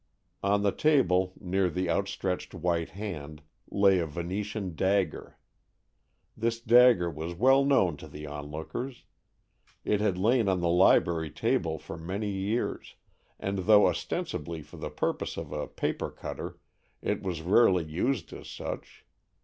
[0.41, 5.37] On the table, near the outstretched white hand, lay a Venetian dagger.
[6.35, 9.03] This dagger was well known to the onlookers.
[9.85, 12.95] It had lain on the library table for many years,
[13.39, 16.57] and though ostensibly for the purpose of a paper cutter,
[17.03, 19.05] it was rarely used as such.